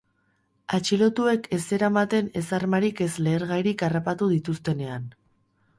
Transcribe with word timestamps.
Atxilotuek 0.77 1.45
ez 1.59 1.59
zeramaten 1.65 2.33
ez 2.41 2.45
armarik 2.59 3.05
ez 3.09 3.11
lehergairik 3.27 3.85
harrapatu 3.91 4.33
dituztenean. 4.37 5.09